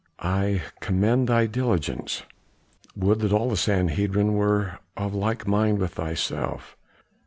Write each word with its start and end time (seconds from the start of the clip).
"I 0.23 0.63
commend 0.79 1.27
thy 1.27 1.45
diligence; 1.45 2.23
would 2.95 3.19
that 3.19 3.31
all 3.31 3.51
the 3.51 3.55
Sanhedrim 3.55 4.33
were 4.33 4.79
of 4.97 5.13
like 5.13 5.47
mind 5.47 5.77
with 5.77 5.93
thyself. 5.93 6.75